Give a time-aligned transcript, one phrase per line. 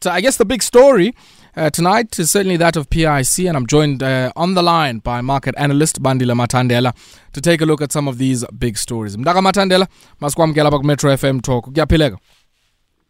[0.00, 1.12] So I guess the big story
[1.56, 5.20] uh, tonight is certainly that of PIC, and I'm joined uh, on the line by
[5.22, 6.94] market analyst Bandile Mathandela
[7.32, 9.16] to take a look at some of these big stories.
[9.16, 9.88] Mdaka Mathandela,
[10.20, 11.64] masikwamkela pa Metro FM Talk.
[11.72, 12.16] Kuyaphileka?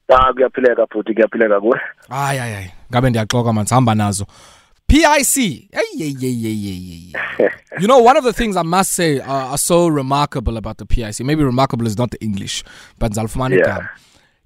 [0.08, 1.80] Ah kuyaphileka futhi kuyaphileka kuwe.
[2.08, 2.70] Hayi hayi hayi.
[2.90, 4.26] Ngabe ndiyaxoka man sihamba nazo.
[4.86, 5.68] PIC.
[7.80, 10.86] You know, one of the things I must say are, are so remarkable about the
[10.86, 11.20] PIC.
[11.24, 12.64] Maybe remarkable is not the English,
[12.98, 13.86] but zalfumani Yeah.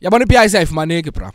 [0.02, 1.30] Yabona PIC ayifumaneki bra.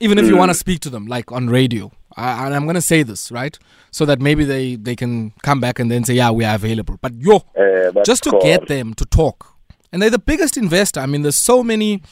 [0.00, 2.74] Even if you want to speak to them, like on radio, I, and I'm going
[2.74, 3.58] to say this, right?
[3.90, 6.98] So that maybe they, they can come back and then say, yeah, we are available.
[7.00, 8.40] But yo, that's just to cool.
[8.42, 9.54] get them to talk.
[9.92, 11.00] And they're the biggest investor.
[11.00, 12.02] I mean, there's so many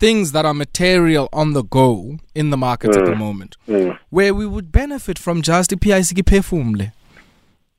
[0.00, 4.32] things that are material on the go in the markets at the moment Mm, where
[4.32, 6.92] we would benefit from just the PIC phefumle.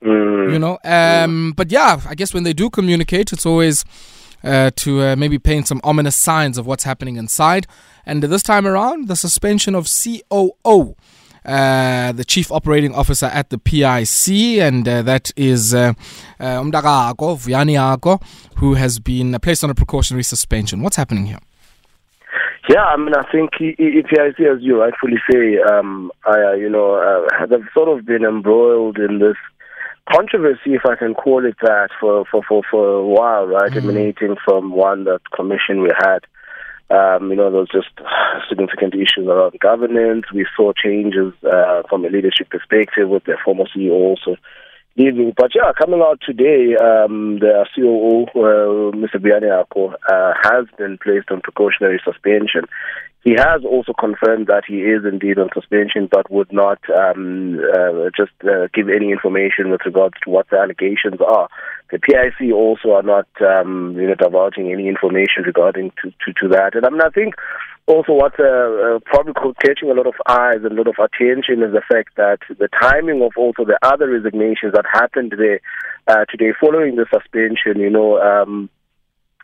[0.04, 0.78] mm, You know?
[0.84, 3.86] Um, But yeah, I guess when they do communicate, it's always
[4.44, 7.68] uh, to uh, maybe paint some ominous signs of what's happening inside.
[8.06, 10.96] And this time around, the suspension of COO.
[11.46, 15.94] Uh, the chief operating officer at the PIC, and uh, that is uh,
[16.38, 16.62] uh,
[18.58, 20.84] who has been placed on a precautionary suspension.
[20.84, 21.40] What's happening here?
[22.70, 27.46] Yeah, I mean, I think EPIC, as you rightfully say, um, I, you know, uh,
[27.48, 29.38] they've sort of been embroiled in this
[30.12, 33.76] controversy, if I can call it that, for for for, for a while, right?
[33.76, 36.20] Emanating from Mpati commission we had.
[36.92, 37.90] Um, you know, there was just
[38.50, 40.26] significant issues around governance.
[40.34, 44.36] We saw changes uh, from a leadership perspective with the former CEO also
[45.00, 45.34] leaving.
[45.36, 49.16] But yeah, coming out today, um, the COO, uh, Mr.
[49.16, 52.66] Bianiako, uh, has been placed on precautionary suspension.
[53.24, 58.10] He has also confirmed that he is indeed on suspension, but would not um, uh,
[58.16, 61.50] just uh, give any information with regards to what the allegations are.
[61.92, 66.48] The PIC also are not, um, you know, divulging any information regarding to, to, to
[66.50, 66.76] that.
[66.76, 67.36] And I mean, I think
[67.88, 71.64] also what's uh, uh, probably catching a lot of eyes and a lot of attention
[71.64, 75.60] is the fact that the timing of also the other resignations that happened there
[76.08, 78.70] uh, today following the suspension, you know, um,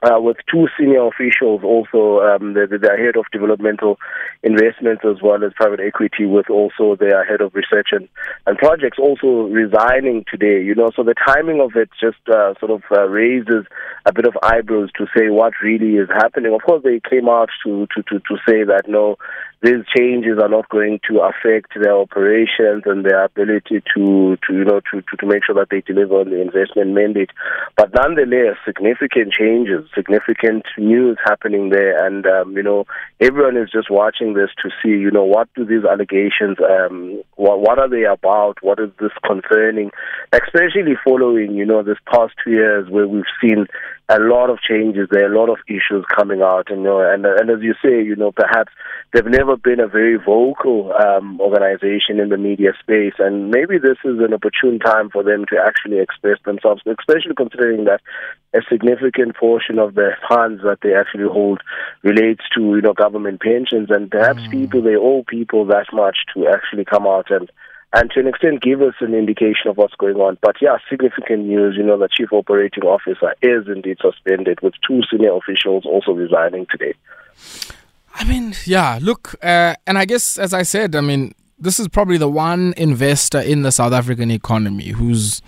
[0.05, 3.97] uh, with two senior officials also, um, the, the, the head of developmental
[4.43, 8.07] investments as well as private equity, with also their head of research and,
[8.45, 10.61] and projects also resigning today.
[10.61, 13.65] You know, so the timing of it just uh, sort of uh, raises
[14.05, 16.53] a bit of eyebrows to say what really is happening.
[16.53, 19.17] Of course, they came out to to to, to say that no,
[19.65, 24.63] these changes are not going to affect their operations and their ability to, to you
[24.63, 27.31] know to, to, to make sure that they deliver on the investment mandate.
[27.75, 32.85] But nonetheless, significant changes, significant news happening there, and um, you know
[33.19, 37.59] everyone is just watching this to see you know what do these allegations, um, what
[37.61, 39.91] what are they about, what is this concerning,
[40.33, 43.67] especially following you know this past two years where we've seen
[44.09, 47.25] a lot of changes there, a lot of issues coming out, and you know, and
[47.25, 48.71] and as you say, you know, perhaps
[49.13, 53.97] they've never been a very vocal um, organization in the media space, and maybe this
[54.05, 58.01] is an opportune time for them to actually express themselves, especially considering that
[58.53, 61.61] a significant portion of the funds that they actually hold
[62.03, 66.47] relates to you know government pensions, and perhaps people they owe people that much to
[66.47, 67.49] actually come out and
[67.93, 70.37] and to an extent give us an indication of what's going on.
[70.41, 71.75] But yeah, significant news.
[71.77, 76.67] You know, the chief operating officer is indeed suspended, with two senior officials also resigning
[76.69, 76.93] today.
[78.13, 81.87] I mean, yeah, look, uh, and I guess, as I said, I mean, this is
[81.87, 85.41] probably the one investor in the South African economy whose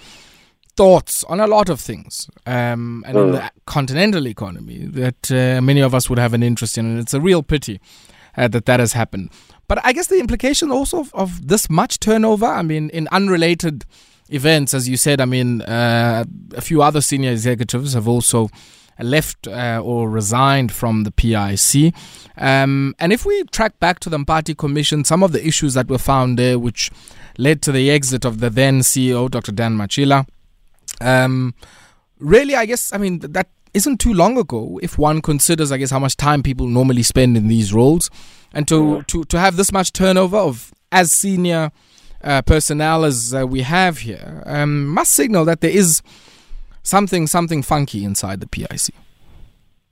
[0.78, 5.82] thoughts on a lot of things um, and in the continental economy that uh, many
[5.82, 6.86] of us would have an interest in.
[6.86, 7.82] And it's a real pity
[8.38, 9.32] uh, that that has happened.
[9.68, 13.84] But I guess the implication also of, of this much turnover, I mean, in unrelated
[14.30, 16.24] events, as you said, I mean, uh,
[16.56, 18.50] a few other senior executives have also
[19.00, 21.94] left uh, or resigned from the PIC.
[22.38, 25.88] Um, and if we track back to the Mpati Commission, some of the issues that
[25.88, 26.92] were found there, which
[27.38, 29.52] led to the exit of the then CEO, Dr.
[29.52, 30.28] Dan Matjila,
[31.02, 31.54] um,
[32.20, 35.92] really, I guess, I mean, that isn't too long ago if one considers, I guess,
[35.92, 38.10] how much time people normally spend in these roles.
[38.54, 41.72] And to, to, to have this much turnover of as senior
[42.24, 46.02] uh, personnel as uh, we have here um, must signal that there is
[46.84, 48.94] something something funky inside the PIC.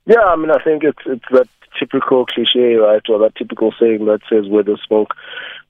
[0.06, 1.48] Yeah, I mean, I think it's it's that
[1.78, 5.14] typical cliche, right, or that typical saying that says where there's smoke,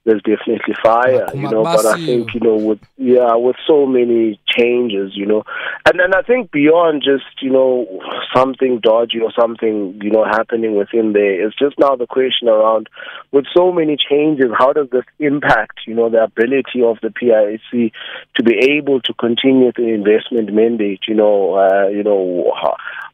[0.07, 1.63] there's definitely fire, you know.
[1.63, 5.43] But I think you know, with yeah, with so many changes, you know.
[5.85, 7.85] And then I think beyond just, you know,
[8.33, 12.87] something dodgy or something, you know, happening within there, it's just now the question around
[13.33, 17.91] with so many changes, how does this impact, you know, the ability of the PIC
[18.35, 22.53] to be able to continue the investment mandate, you know, uh, you know,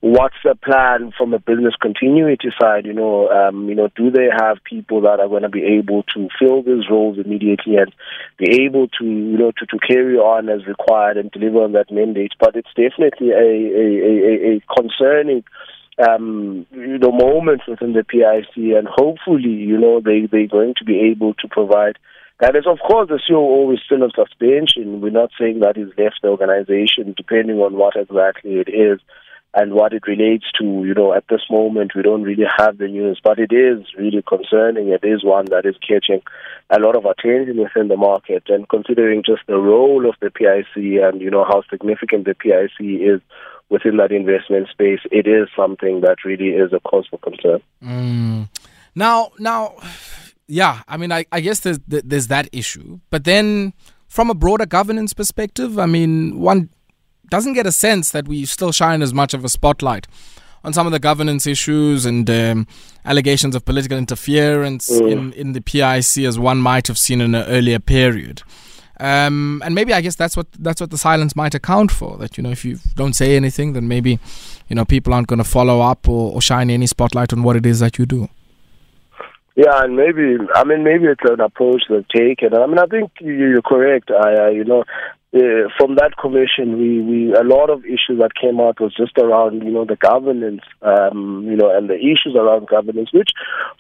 [0.03, 4.27] what's the plan from a business continuity side, you know, um, you know, do they
[4.37, 7.89] have people that are going to be able to fill these roles immediately and
[8.37, 11.89] be able to, you know, to, to carry on as required and deliver on that
[11.89, 12.33] mandate?
[12.37, 15.45] But it's definitely a, a, a, a concerning
[16.05, 20.83] um, you know, moments within the PIC, and hopefully, you know, they they're going to
[20.83, 21.97] be able to provide
[22.41, 22.65] guidance.
[22.67, 24.99] Of course, the COO is still on suspension.
[24.99, 28.99] We're not saying that he's left the organization, depending on what exactly it is
[29.53, 30.63] and what it relates to.
[30.63, 34.23] You know, at this moment, we don't really have the news, but it is really
[34.27, 34.89] concerning.
[34.89, 36.21] It is one that is catching
[36.69, 40.75] a lot of attention within the market, and considering just the role of the PIC
[40.75, 43.21] and you know how significant the PIC is
[43.69, 47.61] within that investment space, it is something that really is a cause for concern.
[47.83, 48.49] Mm.
[48.95, 49.75] Now, now,
[50.47, 53.73] yeah, I mean, I, I guess there's there's that issue, but then
[54.07, 56.69] from a broader governance perspective, I mean, one
[57.33, 60.05] doesn't get a sense that we still shine as much of a spotlight
[60.63, 62.67] on some of the governance issues and um,
[63.05, 65.11] allegations of political interference mm.
[65.11, 68.43] in, in the PIC as one might have seen in an earlier period.
[68.99, 72.17] Um, and maybe I guess that's what that's what the silence might account for.
[72.17, 74.19] That you know, if you don't say anything, then maybe
[74.67, 77.55] you know people aren't going to follow up or, or shine any spotlight on what
[77.55, 78.29] it is that you do.
[79.55, 82.53] Yeah, and maybe I mean maybe it's an approach they've taken.
[82.53, 84.11] I mean I think you're correct.
[84.11, 84.83] I, uh, you know
[85.33, 89.17] uh, from that commission, we, we a lot of issues that came out was just
[89.17, 93.09] around you know the governance, um, you know, and the issues around governance.
[93.11, 93.31] Which,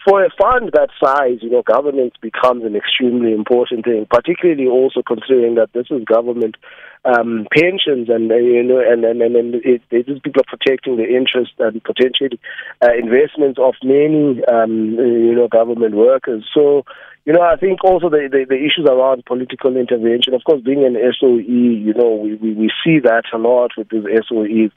[0.03, 4.07] for a fund that size, you know, governance becomes an extremely important thing.
[4.09, 6.57] Particularly also considering that this is government
[7.05, 10.97] um, pensions, and uh, you know, and and and, and it, these people are protecting
[10.97, 12.39] the interest and potentially
[12.81, 16.49] uh, investments of many um, you know government workers.
[16.51, 16.83] So
[17.25, 20.83] you know, I think also the, the, the, issues around political intervention, of course, being
[20.83, 24.71] an SOE, you know, we, we, we see that a lot with these SOEs,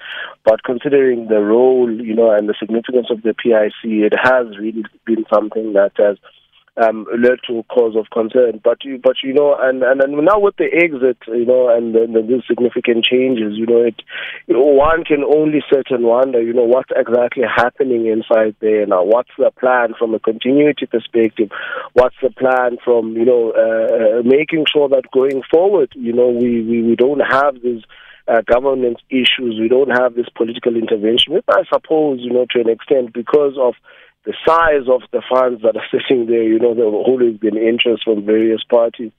[0.44, 4.84] but considering the role, you know, and the significance of the PIC, it has really
[5.04, 6.18] been something that has
[6.76, 7.06] um,
[7.46, 8.60] to cause of concern.
[8.62, 11.94] But you, but you know, and, and and now with the exit, you know, and
[11.94, 14.02] then the significant changes, you know, it
[14.46, 18.86] you know, one can only sit and wonder, you know, what's exactly happening inside there
[18.86, 19.04] now.
[19.04, 21.50] What's the plan from a continuity perspective?
[21.94, 26.28] What's the plan from you know uh, uh, making sure that going forward, you know,
[26.28, 27.82] we we, we don't have these.
[28.28, 29.56] Uh, governance issues.
[29.60, 31.40] We don't have this political intervention.
[31.48, 33.74] I suppose, you know, to an extent, because of
[34.26, 37.56] the size of the funds that are sitting there, you know, there have always been
[37.56, 39.12] interest from various parties.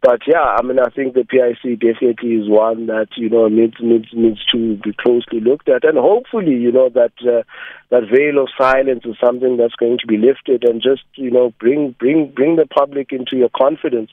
[0.00, 3.74] But yeah, I mean, I think the PIC definitely is one that you know needs
[3.80, 7.42] needs needs to be closely looked at, and hopefully, you know, that uh,
[7.90, 11.52] that veil of silence is something that's going to be lifted, and just you know
[11.58, 14.10] bring bring bring the public into your confidence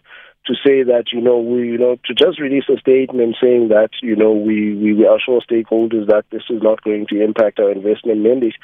[0.49, 3.89] to say that you know we you know to just release a statement saying that
[4.01, 7.71] you know we we, we assure stakeholders that this is not going to impact our
[7.71, 8.55] investment mandate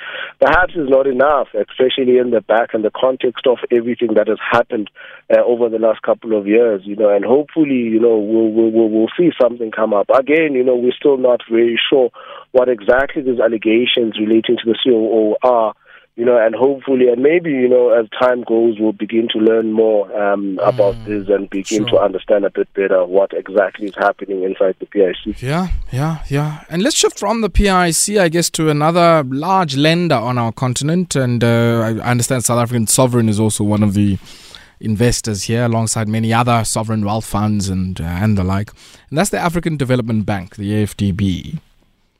[0.42, 4.40] perhaps is not enough especially in the back and the context of everything that has
[4.42, 4.90] happened
[5.30, 8.90] uh, over the last couple of years you know and hopefully you know we'll, we'll
[8.90, 10.10] we'll see something come up.
[10.10, 12.10] Again you know we're still not very sure
[12.52, 15.76] what exactly these allegations relating to the COO are
[16.16, 19.74] you know, and hopefully, and maybe, you know, as time goes, we'll begin to learn
[19.74, 21.90] more um, mm, about this and begin sure.
[21.90, 25.42] to understand a bit better what exactly is happening inside the PIC.
[25.42, 26.64] Yeah, yeah, yeah.
[26.70, 31.18] And let's shift from the PIC, I guess, to another large lender on our continent.
[31.18, 34.18] And uh, I understand South African Sovereign is also one of the
[34.80, 38.72] investors here, alongside many other sovereign wealth funds and uh, and the like.
[39.10, 41.60] And that's the African Development Bank, the AFDB.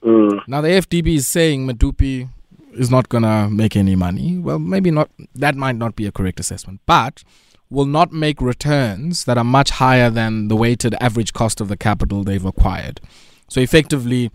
[0.04, 0.48] Mm.
[0.48, 2.30] Now, the AFDB is saying Medupi
[2.76, 4.38] is not going to make any money.
[4.38, 5.10] Well, maybe not.
[5.34, 7.24] That might not be a correct assessment, but
[7.70, 11.78] will not make returns that are much higher than the weighted average cost of the
[11.78, 13.02] capital they've acquired.
[13.50, 14.32] So effectively,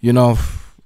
[0.00, 0.38] you know,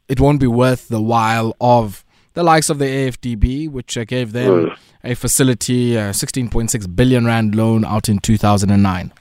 [0.09, 4.33] it won't be worth the while of the likes of the AFDB, which uh, gave
[4.33, 4.79] them mm.
[5.03, 9.13] a facility, uh, a 16.6 billion rand loan out in 2009.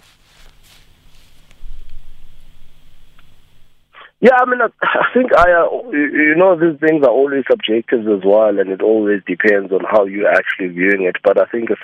[4.19, 8.25] Yeah, I mean, I think I, uh, you know, these things are always subjective as
[8.25, 11.17] well, and it always depends on how you're actually viewing it.
[11.23, 11.75] But I think a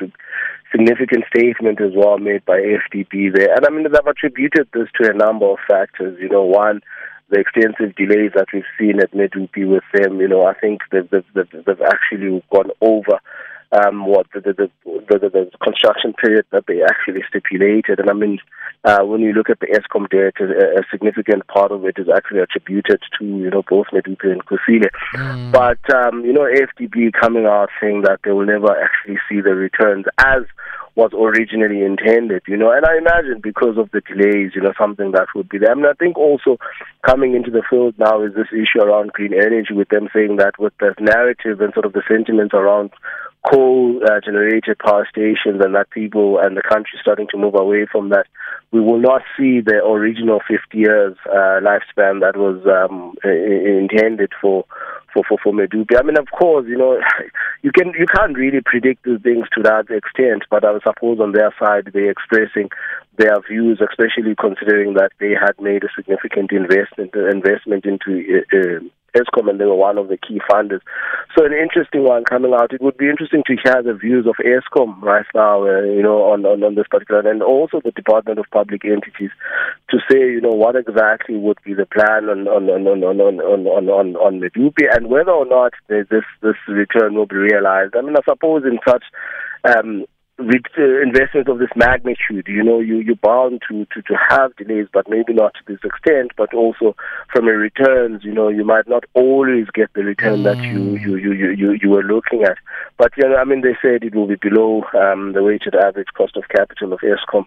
[0.72, 5.12] significant statement as well made by FDB there, and I mean, they've attributed this to
[5.12, 6.18] a number of factors.
[6.20, 6.82] You know, one,
[7.30, 10.20] the extensive delays that we've seen at Medupi with them.
[10.20, 13.20] You know, I think they've, they've, they've actually gone over
[13.74, 18.00] um, what the the, the the, the construction period that they actually stipulated.
[18.00, 18.40] And I mean,
[18.84, 22.08] uh, when you look at the Eskom debt, a, a, significant part of it is
[22.14, 24.90] actually attributed to you know both Medupi and Kusile.
[25.16, 25.52] Mm.
[25.52, 29.56] But um, you know, AFDB coming out saying that they will never actually see the
[29.56, 30.44] returns as
[30.96, 32.72] was originally intended, you know.
[32.72, 35.72] And I imagine because of the delays, you know, something that would be there.
[35.72, 36.58] I mean, I think also
[37.06, 40.60] coming into the field now is this issue around green energy, with them saying that
[40.60, 42.92] with the narrative and sort of the sentiments around
[43.52, 47.86] coal uh, generated power stations and that people and the country starting to move away
[47.92, 48.26] from that,
[48.72, 54.66] we will not see the original 50 years uh, lifespan that was um, intended for
[55.14, 55.98] for for for Medupi.
[55.98, 57.00] I mean, of course, you know,
[57.62, 60.44] you can you can't really predict these things to that extent.
[60.50, 62.70] But I suppose on their side, they're expressing
[63.18, 68.44] their views, especially considering that they had made a significant investment investment into.
[68.52, 70.82] Uh, Eskom and they were one of the key funders.
[71.38, 72.74] So an interesting one coming out.
[72.74, 76.24] It would be interesting to hear the views of Eskom right now, uh, you know,
[76.32, 79.32] on, on, on this particular, and also the Department of Public Entities
[79.90, 83.40] to say, you know, what exactly would be the plan on on on on on
[83.40, 86.08] on on on, on Medupi and whether or not this
[86.42, 87.96] this return will be realized.
[87.96, 89.04] I mean, I suppose in such
[89.64, 90.06] um,
[90.48, 94.56] with uh, investments of this magnitude, you know, you, you're bound to, to, to have
[94.56, 96.96] delays, but maybe not to this extent, but also
[97.32, 100.44] from a returns, you know, you might not always get the return mm.
[100.44, 101.02] that you, mm.
[101.02, 102.58] you, you, you, you were looking at.
[102.98, 106.10] But, you know, I mean, they said it will be below um, the weighted average
[106.16, 107.46] cost of capital of Eskom.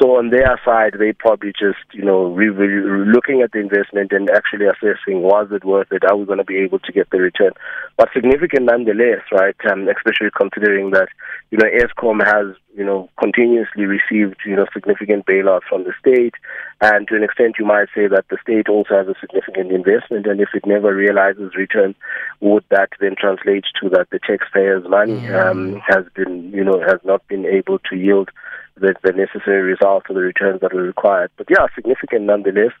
[0.00, 4.12] So on their side, they probably just, you know, re- re- looking at the investment
[4.12, 6.04] and actually assessing was it worth it?
[6.04, 7.52] Are we going to be able to get the return?
[7.96, 9.56] But significant nonetheless, right?
[9.70, 11.08] Um, especially considering that,
[11.50, 12.35] you know, Eskom has,
[12.76, 16.34] you know, continuously received, you know, significant bailouts from the state.
[16.80, 20.26] And to an extent, you might say that the state also has a significant investment.
[20.26, 21.94] And if it never realizes return,
[22.40, 27.00] would that then translate to that the taxpayers' money um, has been, you know, has
[27.04, 28.30] not been able to yield
[28.76, 31.30] the, the necessary results or the returns that are required.
[31.36, 32.72] But yeah, significant nonetheless.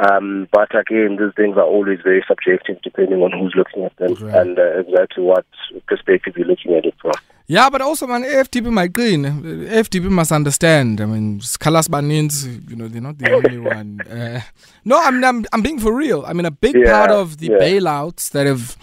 [0.00, 4.14] Um, but again, these things are always very subjective depending on who's looking at them
[4.14, 4.34] right.
[4.34, 5.44] and uh, exactly what
[5.86, 7.12] perspective you're looking at it from.
[7.46, 9.24] Yeah, but also, man, AFDB might clean.
[9.24, 11.00] AFDB must understand.
[11.00, 14.00] I mean, Skalas Banins, you know, they're not the only one.
[14.02, 14.40] Uh,
[14.84, 16.24] no, I'm, I'm, I'm being for real.
[16.26, 17.58] I mean, a big yeah, part of the yeah.
[17.58, 18.76] bailouts that have,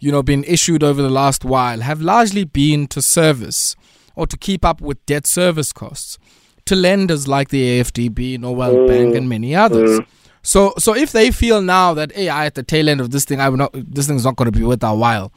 [0.00, 3.76] you know, been issued over the last while have largely been to service
[4.16, 6.18] or to keep up with debt service costs
[6.64, 8.88] to lenders like the AFDB, Norwell mm.
[8.88, 10.00] Bank, and many others.
[10.00, 10.06] Mm.
[10.44, 13.24] So, so if they feel now that hey, I at the tail end of this
[13.24, 15.32] thing, I will not, this thing's not going to be worth a while.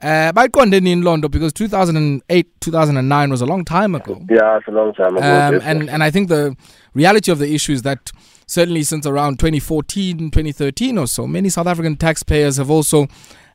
[0.00, 4.24] Uh, but in London because 2008, 2009 was a long time ago.
[4.30, 5.26] Yeah, it's a long time ago.
[5.26, 6.56] Um, and and I think the
[6.94, 8.12] reality of the issue is that
[8.46, 13.08] certainly since around 2014, 2013 or so, many South African taxpayers have also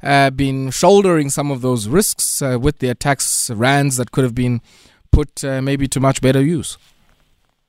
[0.04, 4.36] uh, been shouldering some of those risks uh, with their tax rands that could have
[4.36, 4.62] been
[5.12, 6.78] put uh, maybe to much better use.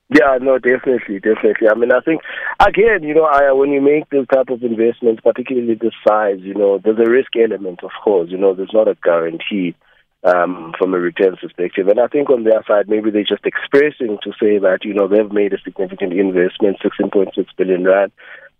[0.09, 1.67] Yeah, no, definitely, definitely.
[1.69, 2.21] I mean, I think
[2.59, 6.53] again, you know, I, when you make this type of investments, particularly this size, you
[6.53, 8.29] know, there's a risk element, of course.
[8.29, 9.75] You know, there's not a guarantee
[10.23, 14.19] um, from a return perspective, and I think on their side, maybe they're just expressing
[14.21, 18.11] to say that you know they've made a significant investment, 16.6 billion rand,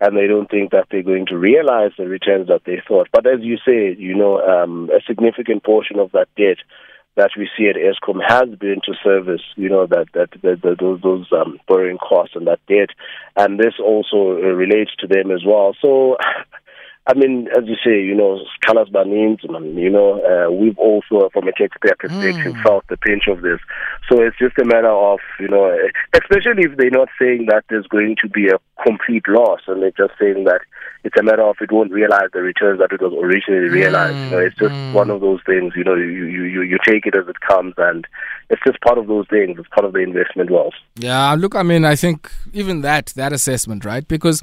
[0.01, 3.07] and they don't think that they're going to realize the returns that they thought.
[3.11, 6.57] But as you say, you know, um, a significant portion of that debt
[7.15, 10.77] that we see at Eskom has been to service, you know, that that, that, that
[10.79, 12.89] those those um, borrowing costs and that debt,
[13.35, 15.75] and this also uh, relates to them as well.
[15.81, 16.17] So.
[17.07, 21.47] I mean, as you say, you know, Skalas Banins, you know, uh, we've also, from
[21.47, 22.63] a taxpayer perspective, mm.
[22.63, 23.59] felt the pinch of this.
[24.09, 25.77] So it's just a matter of, you know,
[26.13, 29.91] especially if they're not saying that there's going to be a complete loss and they're
[29.91, 30.61] just saying that
[31.03, 34.15] it's a matter of it won't realize the returns that it was originally realized.
[34.15, 34.23] Mm.
[34.23, 34.93] You know, it's just mm.
[34.93, 37.75] one of those things, you know, you, you, you, you take it as it comes
[37.77, 38.07] and
[38.49, 39.59] it's just part of those things.
[39.59, 40.73] It's part of the investment loss.
[40.95, 44.07] Yeah, look, I mean, I think even that, that assessment, right?
[44.07, 44.41] Because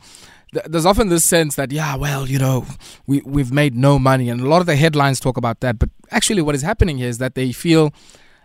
[0.52, 2.66] there's often this sense that yeah well you know
[3.06, 5.88] we we've made no money and a lot of the headlines talk about that but
[6.10, 7.92] actually what is happening here is that they feel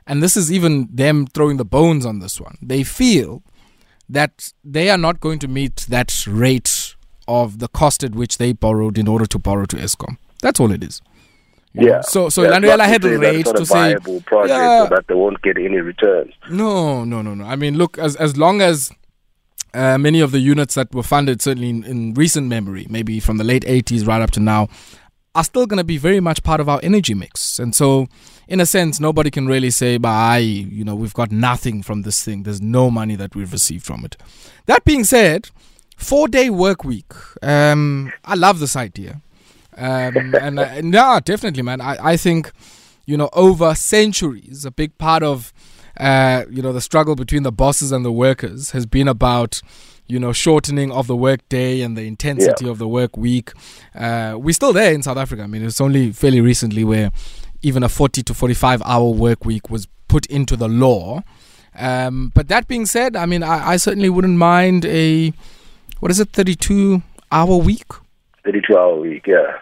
[0.06, 3.44] and this is even them throwing the bones on this one they feel
[4.10, 6.96] that they are not going to meet that rate
[7.28, 10.18] of the cost at which they borrowed in order to borrow to Eskom.
[10.42, 11.02] that's all it is
[11.74, 12.02] yeah.
[12.02, 15.58] So so yeah, Landriela had a rate to say yeah, so that they won't get
[15.58, 16.34] any returns.
[16.50, 17.46] No, no, no, no.
[17.46, 18.92] I mean, look, as as long as
[19.74, 23.38] uh, many of the units that were funded, certainly in, in recent memory, maybe from
[23.38, 24.68] the late 80s right up to now,
[25.36, 27.60] are still going to be very much part of our energy mix.
[27.60, 28.08] And so,
[28.48, 32.24] in a sense, nobody can really say, "Bye, you know, we've got nothing from this
[32.24, 32.44] thing.
[32.44, 34.18] There's no money that we've received from it."
[34.66, 35.50] That being said,
[35.96, 37.14] four-day work week.
[37.44, 39.22] Um, I love this idea,
[39.76, 41.82] um, and uh, no, definitely, man.
[41.82, 42.52] I, I think
[43.08, 45.52] you know, over centuries, a big part of,
[46.00, 49.62] uh, you know, the struggle between the bosses and the workers has been about,
[50.06, 52.72] you know, shortening of the work day and the intensity yeah.
[52.72, 53.52] of the work week.
[53.96, 55.44] Uh, we're still there in South Africa.
[55.44, 57.12] I mean, it's only fairly recently where
[57.62, 61.24] even a 40 to 45 hour work week was put into the law.
[61.76, 65.32] Um, but that being said, I mean, I, I, certainly wouldn't mind a,
[66.00, 67.86] what is it, 32 hour week?
[68.46, 69.60] 32 hour week, yeah.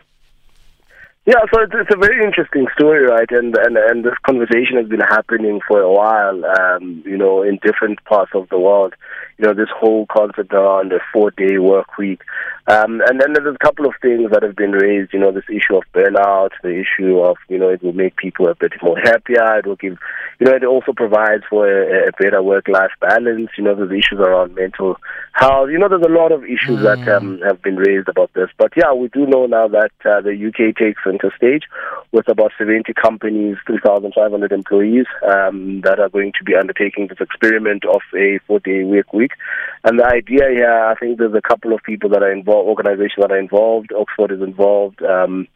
[1.26, 3.30] Yeah, so it's, it's a very interesting story, right?
[3.32, 7.58] And, and and this conversation has been happening for a while, um, you know, in
[7.64, 8.94] different parts of the world
[9.38, 12.22] you know, this whole concept around a four-day work week.
[12.68, 15.44] Um, and then there's a couple of things that have been raised, you know, this
[15.50, 18.98] issue of burnout, the issue of, you know, it will make people a bit more
[19.04, 19.98] happier, it will give,
[20.40, 24.20] you know, it also provides for a, a better work-life balance, you know, there's issues
[24.20, 24.96] around mental
[25.34, 26.84] health, you know, there's a lot of issues mm.
[26.84, 28.50] that um, have been raised about this.
[28.58, 31.02] But yeah, we do know now that uh, the UK takes
[31.36, 31.64] stage
[32.12, 37.84] with about 70 companies, 3,500 employees um, that are going to be undertaking this experiment
[37.86, 39.32] of a four-day work week week.
[39.84, 43.22] And the idea here, I think there's a couple of people that are involved, organizations
[43.22, 43.92] that are involved.
[43.94, 45.02] Oxford is involved.
[45.04, 45.48] Um,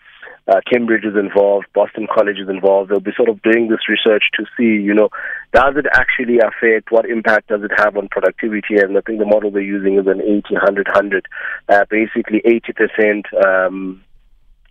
[0.49, 2.89] uh, Cambridge is involved, Boston College is involved.
[2.89, 5.09] They'll be sort of doing this research to see, you know,
[5.53, 8.77] does it actually affect, what impact does it have on productivity?
[8.77, 11.25] And I think the model they're using is an 80, 100, 100.
[11.67, 14.03] Uh, basically, 80% um,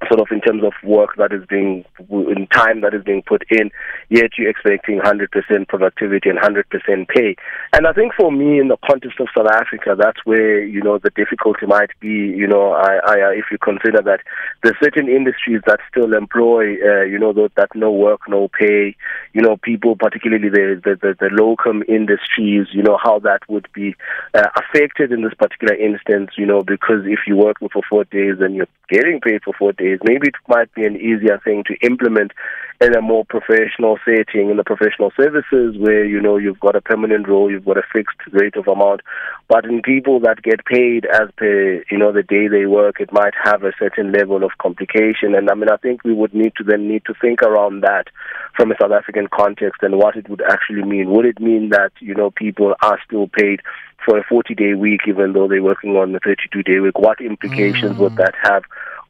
[0.07, 3.43] sort of in terms of work that is being in time that is being put
[3.51, 3.71] in
[4.09, 5.27] yet you're expecting 100%
[5.69, 7.35] productivity and 100% pay.
[7.73, 10.99] And i think for me in the context of south africa that's where you know
[10.99, 14.21] the difficulty might be you know i, I if you consider that
[14.63, 18.95] there's certain industries that still employ uh, you know that no work no pay
[19.33, 23.69] you know people particularly the the, the, the locum industries you know how that would
[23.73, 23.95] be
[24.35, 28.37] uh, affected in this particular instance you know because if you work for four days
[28.41, 31.65] and you're getting paid for four days is maybe it might be an easier thing
[31.67, 32.33] to implement
[32.81, 36.81] in a more professional setting in the professional services where you know you've got a
[36.81, 39.01] permanent role, you've got a fixed rate of amount.
[39.49, 43.13] But in people that get paid as per you know the day they work, it
[43.13, 45.35] might have a certain level of complication.
[45.35, 48.07] And I mean, I think we would need to then need to think around that
[48.55, 51.11] from a South African context and what it would actually mean.
[51.11, 53.61] Would it mean that you know people are still paid?
[54.07, 57.21] For a 40 day week, even though they're working on a 32 day week, what
[57.21, 57.99] implications mm.
[57.99, 58.63] would that have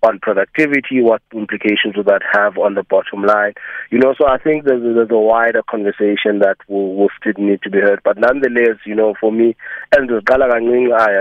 [0.02, 1.00] on productivity?
[1.02, 3.54] What implications will that have on the bottom line?
[3.90, 7.62] You know, so I think there's, there's a wider conversation that will, will still need
[7.62, 8.00] to be heard.
[8.04, 9.56] But nonetheless, you know, for me,
[9.96, 10.22] and the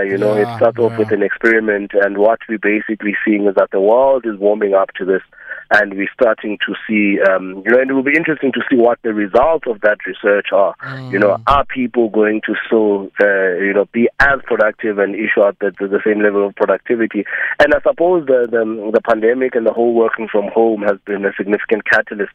[0.08, 0.84] you know, yeah, it starts yeah.
[0.84, 4.74] off with an experiment, and what we're basically seeing is that the world is warming
[4.74, 5.22] up to this
[5.70, 8.76] and we're starting to see, um, you know, and it will be interesting to see
[8.76, 10.74] what the results of that research are.
[10.82, 11.12] Mm.
[11.12, 11.42] You know, mm.
[11.46, 15.72] are people going to still, uh, you know, be as productive and issue out the,
[15.78, 17.24] the, the, same level of productivity?
[17.58, 21.26] And I suppose the, the, the pandemic and the whole working from home has been
[21.26, 22.32] a significant catalyst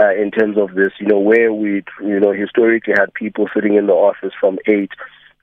[0.00, 0.92] uh, in terms of this.
[0.98, 4.90] You know, where we, you know, historically had people sitting in the office from eight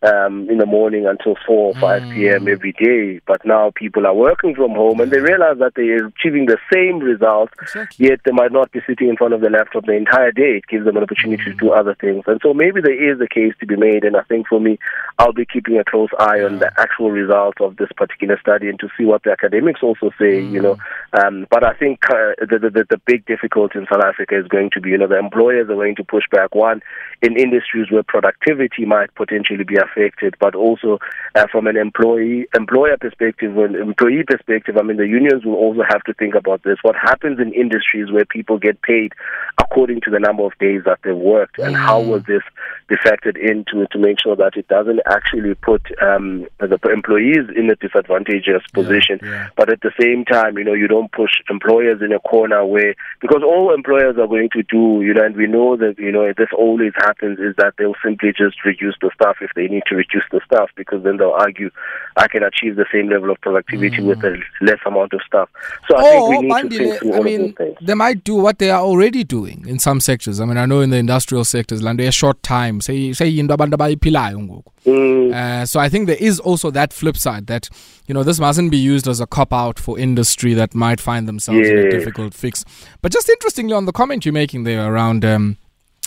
[0.04, 2.14] um, in the morning until 4 or 5 mm.
[2.14, 2.48] p.m.
[2.48, 3.20] every day.
[3.26, 6.58] But now people are working from home and they realize that they are achieving the
[6.72, 8.08] same results, exactly.
[8.08, 10.58] yet they might not be sitting in front of the laptop the entire day.
[10.58, 11.46] It gives them an opportunity mm.
[11.46, 12.24] to do other things.
[12.28, 14.04] And so maybe there is a case to be made.
[14.04, 14.78] And I think for me,
[15.18, 16.46] I'll be keeping a close eye yeah.
[16.46, 20.12] on the actual results of this particular study and to see what the academics also
[20.20, 20.52] say, mm.
[20.52, 20.78] you know.
[21.14, 24.70] Um, but I think uh, the, the, the big difficulty in South Africa is going
[24.74, 26.54] to be, you know, the employers are going to push back.
[26.54, 26.82] One,
[27.22, 31.00] in industries where productivity might potentially be affected, but also
[31.36, 35.82] uh, from an employee employer perspective and employee perspective, I mean, the unions will also
[35.88, 36.78] have to think about this.
[36.82, 39.14] What happens in industries where people get paid
[39.60, 42.44] according to the number of days that they've worked, and how will this
[42.88, 47.70] be factored into to make sure that it doesn't actually put um, the employees in
[47.70, 49.48] a disadvantageous position, yeah, yeah.
[49.56, 52.96] but at the same time, you know, you don't push employers in a corner where
[53.22, 56.32] because all employers are going to do, you know, and we know that you know
[56.38, 59.96] this always happens is that they'll simply just reduce the staff if they need to
[59.96, 61.70] reduce the staff because then they'll argue
[62.16, 64.08] I can achieve the same level of productivity mm.
[64.08, 65.50] with a less amount of staff.
[65.88, 67.56] So I oh, think we need Mandile, to think through I all mean, of those
[67.56, 67.78] things.
[67.82, 70.40] They might do what they are already doing in some sectors.
[70.40, 73.56] I mean, I know in the industrial sectors, like a short time, say say into
[73.56, 74.64] abantu abayiphilayo ngoku.
[74.86, 75.34] Mm.
[75.34, 77.70] Uh, so I think there is also that flip side that
[78.08, 81.28] you know this mustn't be used as a cop out for industry that might find
[81.28, 81.70] themselves yes.
[81.70, 82.64] in a difficult fix.
[83.02, 85.58] But just interestingly, on the comment you're making there around, um,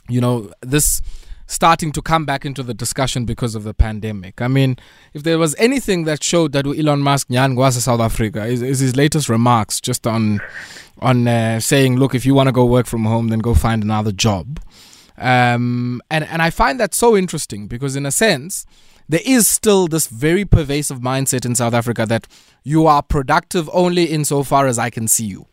[0.09, 1.03] you know, this
[1.51, 4.41] starting to come back into the discussion because of the pandemic.
[4.41, 4.77] I mean,
[5.13, 8.95] if there was anything that showed that Elon Musk was South Africa is, is, his
[8.95, 10.41] latest remarks just on
[11.01, 13.83] on uh, saying, look, if you want to go work from home, then go find
[13.83, 14.61] another job.
[15.19, 18.65] Um, and and I find that so interesting because in a sense
[19.09, 22.29] there is still this very pervasive mindset in South Africa that
[22.63, 25.47] you are productive only insofar as I can see you.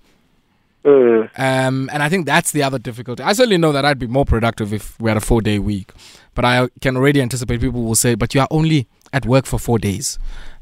[0.88, 1.30] Mm.
[1.38, 3.21] Um, and I think that's the other difficulty.
[3.21, 5.91] I certainly know that I'd be more productive if we had a four day week,
[6.34, 9.60] but I can already anticipate people will say, "But you are only at work for
[9.60, 10.17] four days."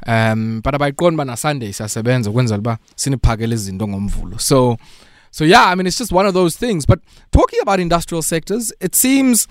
[0.08, 4.78] Um, but abayiqondi uba nasunday siyasebenza ukwenzela uba siniphakele izinto ngomvulo so
[5.32, 7.00] so yeah i mean it's just one of those things but
[7.32, 9.48] talking about industrial sectors it seems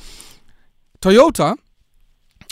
[1.01, 1.57] toyota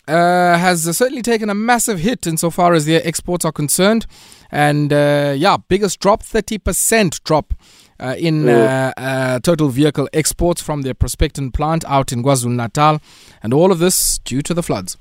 [0.08, 4.06] uh, has certainly taken a massive hit insofar as their exports are concerned
[4.50, 7.54] and uh, yeah biggest drop 30% drop
[8.02, 13.00] uh, in uh, uh, total vehicle exports from their Prospecton plant out in KwaZulu Natal,
[13.42, 14.96] and all of this due to the floods.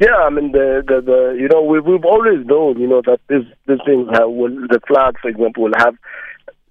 [0.00, 3.20] Yeah, I mean the the, the you know we we've always known you know that
[3.28, 5.96] this this things have will the floods for example will have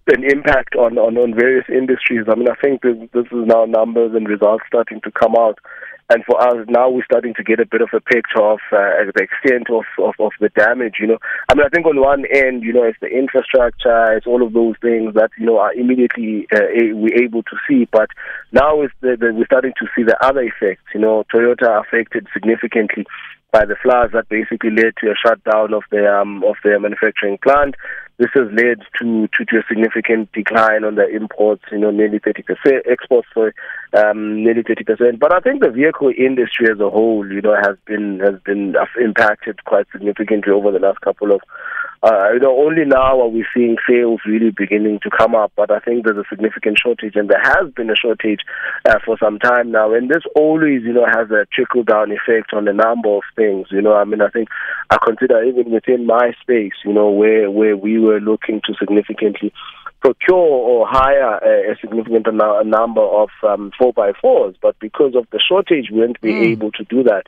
[0.07, 2.25] an impact on, on, on various industries.
[2.27, 5.59] I mean I think this this is now numbers and results starting to come out
[6.11, 9.07] and for us now we're starting to get a bit of a picture of uh,
[9.15, 10.95] the extent of, of, of the damage.
[10.99, 11.17] You know,
[11.49, 14.53] I mean, I think on one end, you know, it's the infrastructure, it's all of
[14.53, 17.87] those things that you know are immediately uh, we're able to see.
[17.91, 18.09] But
[18.51, 20.83] now it's the, the, we're starting to see the other effects.
[20.93, 23.05] You know, Toyota affected significantly
[23.51, 27.37] by the floods that basically led to a shutdown of their um, of their manufacturing
[27.37, 27.75] plant.
[28.21, 32.19] This has led to, to, to a significant decline on the imports, you know, nearly
[32.19, 32.43] 30%,
[32.87, 33.51] exports for
[33.97, 35.17] um, nearly 30%.
[35.17, 38.75] But I think the vehicle industry as a whole, you know, has been has been
[39.03, 41.41] impacted quite significantly over the last couple of
[42.03, 45.69] uh, you know, only now are we seeing sales really beginning to come up, but
[45.69, 48.39] I think there's a significant shortage, and there has been a shortage
[48.85, 49.93] uh, for some time now.
[49.93, 53.67] And this always, you know, has a trickle down effect on a number of things.
[53.69, 54.49] You know, I mean, I think
[54.89, 59.53] I consider even within my space, you know, where where we were looking to significantly
[60.01, 65.39] procure or hire a, a significant a number of um, 4x4s, but because of the
[65.39, 66.47] shortage, we won't be mm.
[66.47, 67.27] able to do that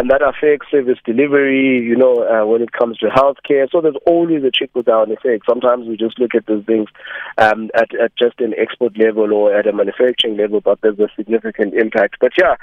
[0.00, 3.70] and that affects service delivery, you know, uh, when it comes to healthcare.
[3.70, 5.44] So there's always a trickle down effect.
[5.46, 6.88] Sometimes we just look at those things
[7.36, 11.10] um, at, at just an export level or at a manufacturing level, but there's a
[11.16, 12.16] significant impact.
[12.18, 12.54] But yeah,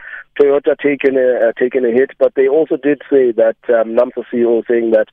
[0.41, 4.26] Toyota taken a uh, taken a hit, but they also did say that um, NAAMSA
[4.34, 5.10] CEO saying that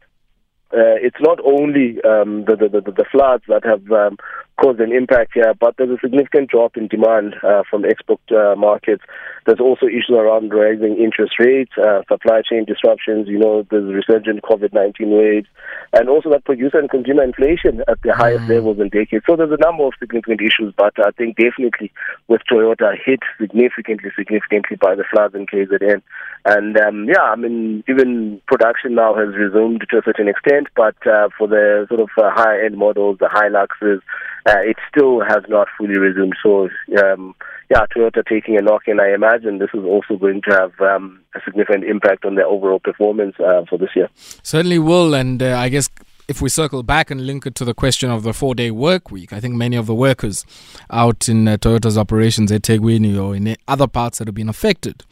[0.72, 4.16] uh, it's not only um, the, the, the, the floods that have um,
[4.60, 8.54] caused an impact here, but there's a significant drop in demand uh, from export uh,
[8.56, 9.02] markets.
[9.46, 14.42] There's also issues around rising interest rates, uh, supply chain disruptions, you know, there's resurgent
[14.42, 15.48] COVID-19 waves,
[15.92, 18.48] and also that producer and consumer inflation at the highest mm.
[18.50, 19.24] levels in decades.
[19.28, 21.92] So there's a number of significant issues, but I think definitely
[22.28, 26.00] with Toyota hit significantly, significantly by the floods in KZN.
[26.46, 30.96] And um, yeah, I mean, even production now has resumed to a certain extent, but
[31.06, 34.00] uh, for the sort of uh, high-end models, the Hiluxes,
[34.46, 36.34] uh, it still has not fully resumed.
[36.42, 36.68] So,
[37.02, 37.34] um,
[37.70, 41.20] yeah, Toyota taking a knock, and I imagine this is also going to have um,
[41.34, 44.08] a significant impact on their overall performance uh, for this year.
[44.16, 45.88] Certainly will, and uh, I guess
[46.28, 49.10] if we circle back and link it to the question of the four day work
[49.10, 50.44] week, I think many of the workers
[50.90, 55.04] out in uh, Toyota's operations at eThekwini or in other parts that have been affected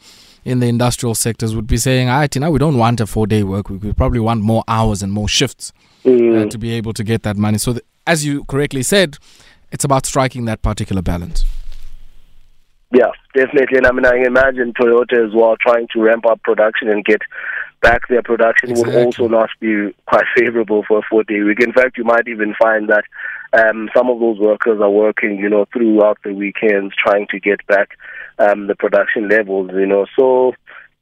[0.45, 3.07] in the industrial sectors would be saying, all right, you know, we don't want a
[3.07, 3.83] four day work week.
[3.83, 5.71] We probably want more hours and more shifts
[6.03, 6.45] mm.
[6.45, 7.57] uh, to be able to get that money.
[7.57, 9.17] So, as you correctly said,
[9.71, 11.45] it's about striking that particular balance.
[12.91, 13.77] Yeah, definitely.
[13.77, 17.21] And I mean, I imagine Toyota as well trying to ramp up production and get
[17.81, 18.95] back their production exactly.
[18.95, 21.59] would also not be quite favorable for a four day week.
[21.59, 23.03] In fact, you might even find that
[23.53, 27.65] um, some of those workers are working, you know, throughout the weekends trying to get
[27.67, 27.97] back
[28.39, 30.05] um, the production levels, you know.
[30.17, 30.53] So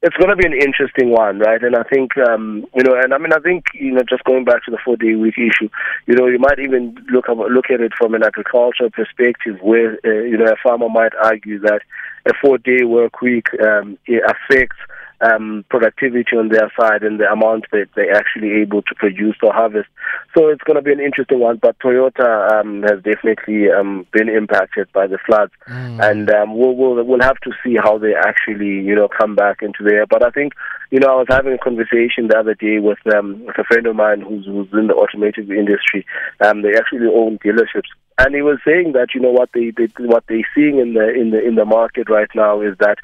[0.01, 1.61] it's going to be an interesting one, right?
[1.61, 4.45] And I think, um, you know, and I mean, I think, you know, just going
[4.45, 5.69] back to the four-day week issue,
[6.07, 9.99] you know, you might even look at, look at it from an agricultural perspective, where
[10.03, 11.81] uh, you know a farmer might argue that
[12.27, 14.77] a four-day work week um, affects
[15.21, 19.53] um, productivity on their side and the amount that they're actually able to produce or
[19.53, 19.88] harvest.
[20.36, 21.57] So it's going to be an interesting one.
[21.57, 25.99] But Toyota um, has definitely um, been impacted by the floods, mm.
[26.01, 29.62] and um, we'll, we'll we'll have to see how they actually you know come back
[29.62, 30.05] into there.
[30.05, 30.53] But I think
[30.89, 33.86] you know I was having a conversation the other day with um, with a friend
[33.88, 36.05] of mine who's who's in the automotive industry.
[36.43, 39.88] Um, they actually own dealerships and he was saying that you know what they, they
[39.99, 42.97] what they're seeing in the in the in the market right now is that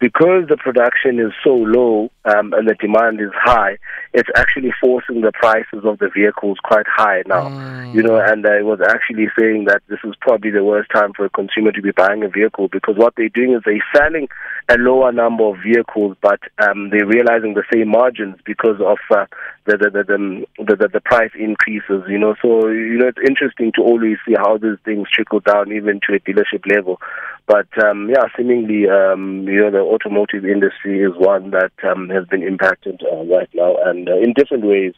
[0.00, 3.76] because the production is so low um, and the demand is high,
[4.14, 7.48] it's actually forcing the prices of the vehicles quite high now.
[7.50, 7.94] Mm.
[7.94, 11.26] You know, and I was actually saying that this is probably the worst time for
[11.26, 14.28] a consumer to be buying a vehicle because what they're doing is they're selling
[14.70, 19.26] a lower number of vehicles, but um, they're realizing the same margins because of uh,
[19.66, 22.02] the, the, the, the, the, the price increases.
[22.08, 25.72] You know, so you know it's interesting to always see how these things trickle down
[25.72, 27.00] even to a dealership level.
[27.50, 32.24] But um, yeah, seemingly, um, you know, the automotive industry is one that um, has
[32.32, 34.94] been impacted uh, right now, and uh, in different ways.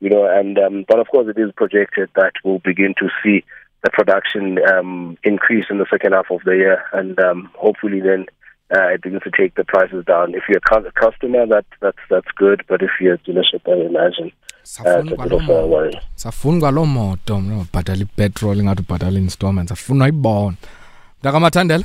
[0.00, 3.44] You know, and um, but of course, it is projected that we'll begin to see
[3.84, 8.24] the production um, increase in the second half of the year, and um, hopefully then
[8.74, 10.34] uh, it begins to take the prices down.
[10.34, 14.32] If you're a customer, that that's that's good, but if you're a dealership, I imagine.
[16.14, 20.56] safuni kwaloo moto mna ubhatala ipetrol ingathi ubhatala installments afuna uyibona
[21.22, 21.84] mntakamathandela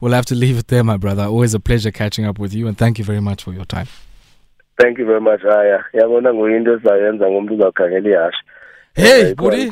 [0.00, 1.24] we'll have to leave it there my brother.
[1.24, 3.86] Always a pleasure catching up with you and thank you very much for your time.
[4.80, 5.84] Thank you very much aya.
[5.92, 8.38] Yabona nguyinto esayenza ngomuntu uzawukhangela ihashe.
[8.96, 9.68] Hey, Budi.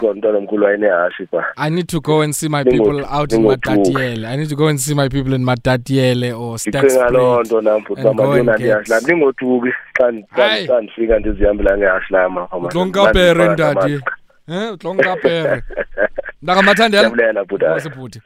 [1.57, 4.27] I need to go and see my people out in Matatiele.
[4.27, 6.59] I need to go and see my people in Matatiele or
[11.19, 14.01] ndizihambela ngehashi lama utlongapere ndadi.
[14.49, 15.63] eh utlongapere
[16.43, 17.11] ndakamathandela
[17.97, 18.21] bhuti